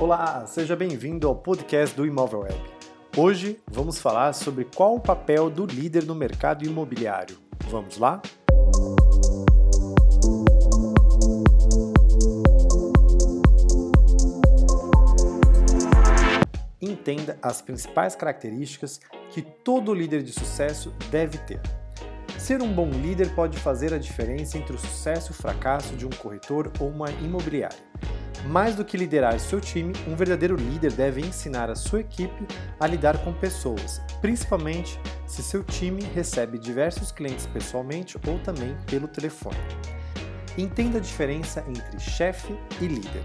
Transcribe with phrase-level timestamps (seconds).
[0.00, 2.58] Olá, seja bem-vindo ao podcast do Imóvel Web.
[3.14, 7.36] Hoje vamos falar sobre qual o papel do líder no mercado imobiliário.
[7.68, 8.22] Vamos lá?
[16.80, 21.60] Entenda as principais características que todo líder de sucesso deve ter.
[22.38, 26.06] Ser um bom líder pode fazer a diferença entre o sucesso e o fracasso de
[26.06, 27.76] um corretor ou uma imobiliária.
[28.46, 32.46] Mais do que liderar seu time, um verdadeiro líder deve ensinar a sua equipe
[32.78, 39.06] a lidar com pessoas, principalmente se seu time recebe diversos clientes pessoalmente ou também pelo
[39.06, 39.58] telefone.
[40.56, 43.22] Entenda a diferença entre chefe e líder.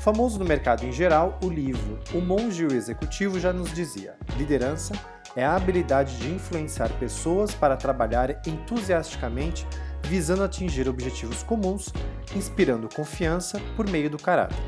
[0.00, 4.16] Famoso no mercado em geral, o livro O Monge e o Executivo já nos dizia:
[4.36, 4.94] liderança
[5.36, 9.66] é a habilidade de influenciar pessoas para trabalhar entusiasticamente
[10.04, 11.92] visando atingir objetivos comuns,
[12.34, 14.58] inspirando confiança por meio do caráter.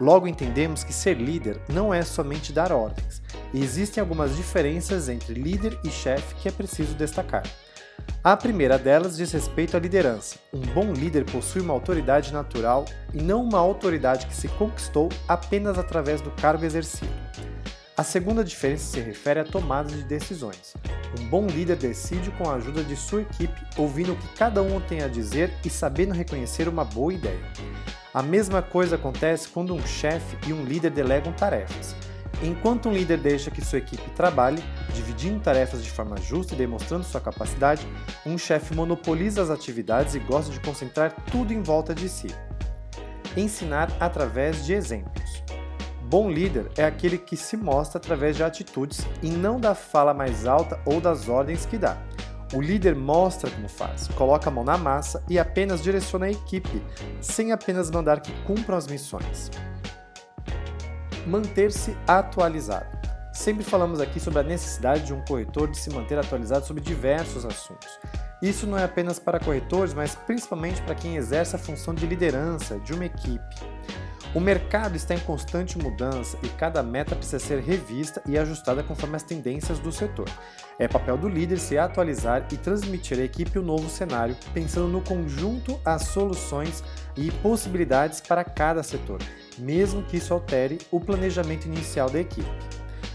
[0.00, 3.20] Logo entendemos que ser líder não é somente dar ordens,
[3.52, 7.42] e existem algumas diferenças entre líder e chefe que é preciso destacar.
[8.22, 10.36] A primeira delas diz respeito à liderança.
[10.52, 15.78] Um bom líder possui uma autoridade natural e não uma autoridade que se conquistou apenas
[15.78, 17.27] através do cargo exercido.
[17.98, 20.72] A segunda diferença se refere à tomada de decisões.
[21.18, 24.80] Um bom líder decide com a ajuda de sua equipe, ouvindo o que cada um
[24.80, 27.40] tem a dizer e sabendo reconhecer uma boa ideia.
[28.14, 31.96] A mesma coisa acontece quando um chefe e um líder delegam tarefas.
[32.40, 34.62] Enquanto um líder deixa que sua equipe trabalhe,
[34.94, 37.84] dividindo tarefas de forma justa e demonstrando sua capacidade,
[38.24, 42.28] um chefe monopoliza as atividades e gosta de concentrar tudo em volta de si.
[43.36, 45.47] Ensinar através de exemplos.
[46.08, 50.46] Bom líder é aquele que se mostra através de atitudes e não da fala mais
[50.46, 51.98] alta ou das ordens que dá.
[52.54, 56.82] O líder mostra como faz, coloca a mão na massa e apenas direciona a equipe,
[57.20, 59.50] sem apenas mandar que cumpram as missões.
[61.26, 62.86] Manter-se atualizado.
[63.34, 67.44] Sempre falamos aqui sobre a necessidade de um corretor de se manter atualizado sobre diversos
[67.44, 68.00] assuntos.
[68.40, 72.78] Isso não é apenas para corretores, mas principalmente para quem exerce a função de liderança
[72.80, 73.77] de uma equipe.
[74.34, 79.16] O mercado está em constante mudança e cada meta precisa ser revista e ajustada conforme
[79.16, 80.28] as tendências do setor.
[80.78, 85.00] É papel do líder se atualizar e transmitir à equipe o novo cenário, pensando no
[85.00, 86.84] conjunto as soluções
[87.16, 89.18] e possibilidades para cada setor,
[89.58, 92.50] mesmo que isso altere o planejamento inicial da equipe.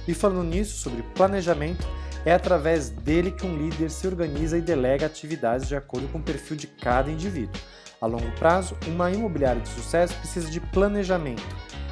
[0.08, 1.88] E falando nisso, sobre planejamento,
[2.26, 6.24] é através dele que um líder se organiza e delega atividades de acordo com o
[6.24, 7.60] perfil de cada indivíduo.
[8.00, 11.44] A longo prazo, uma imobiliária de sucesso precisa de planejamento.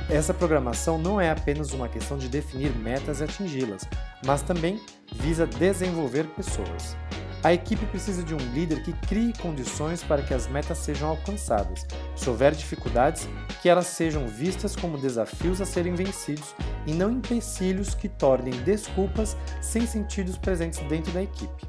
[0.09, 3.88] Essa programação não é apenas uma questão de definir metas e atingi-las,
[4.25, 4.81] mas também
[5.14, 6.98] visa desenvolver pessoas.
[7.44, 11.88] A equipe precisa de um líder que crie condições para que as metas sejam alcançadas.
[12.16, 13.28] Se houver dificuldades,
[13.62, 16.53] que elas sejam vistas como desafios a serem vencidos
[16.86, 21.68] e não empecilhos que tornem desculpas sem sentidos presentes dentro da equipe.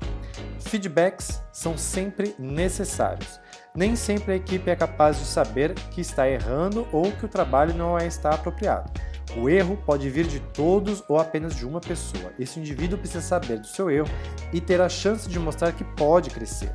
[0.61, 3.41] Feedbacks são sempre necessários.
[3.75, 7.75] Nem sempre a equipe é capaz de saber que está errando ou que o trabalho
[7.75, 8.91] não é está apropriado.
[9.37, 12.33] O erro pode vir de todos ou apenas de uma pessoa.
[12.39, 14.09] Esse indivíduo precisa saber do seu erro
[14.53, 16.73] e ter a chance de mostrar que pode crescer.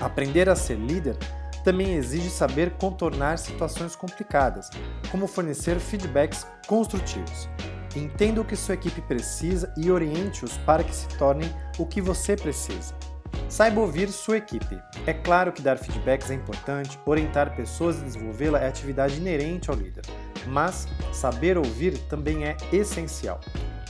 [0.00, 1.16] Aprender a ser líder
[1.64, 4.70] também exige saber contornar situações complicadas,
[5.10, 7.48] como fornecer feedbacks construtivos.
[7.94, 12.36] Entenda o que sua equipe precisa e oriente-os para que se tornem o que você
[12.36, 12.94] precisa.
[13.48, 14.80] Saiba ouvir sua equipe.
[15.06, 19.76] É claro que dar feedbacks é importante, orientar pessoas e desenvolvê-la é atividade inerente ao
[19.76, 20.04] líder,
[20.46, 23.40] mas saber ouvir também é essencial.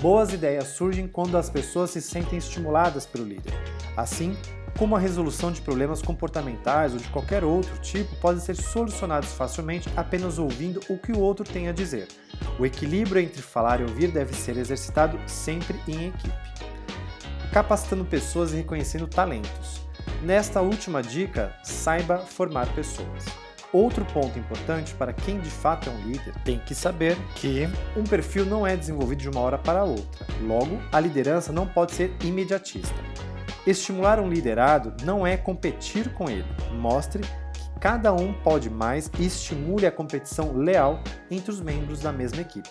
[0.01, 3.53] Boas ideias surgem quando as pessoas se sentem estimuladas pelo líder.
[3.99, 4.35] Assim,
[4.81, 9.91] como a resolução de problemas comportamentais ou de qualquer outro tipo podem ser solucionados facilmente
[9.95, 12.09] apenas ouvindo o que o outro tem a dizer.
[12.59, 16.33] O equilíbrio entre falar e ouvir deve ser exercitado sempre em equipe
[17.53, 19.83] capacitando pessoas e reconhecendo talentos.
[20.23, 23.27] Nesta última dica, saiba formar pessoas.
[23.73, 28.05] Outro ponto importante para quem de fato é um líder tem que saber que um
[28.05, 30.27] perfil não é desenvolvido de uma hora para outra.
[30.41, 33.10] Logo, a liderança não pode ser imediatista.
[33.67, 36.47] Estimular um liderado não é competir com ele.
[36.73, 42.13] Mostre que cada um pode mais e estimule a competição leal entre os membros da
[42.13, 42.71] mesma equipe.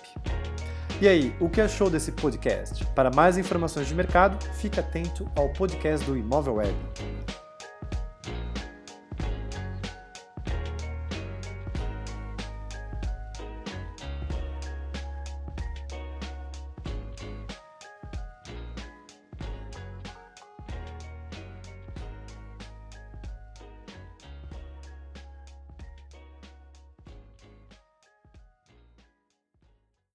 [1.01, 2.85] E aí, o que achou desse podcast?
[2.87, 6.75] Para mais informações de mercado, fique atento ao podcast do Imóvel Web.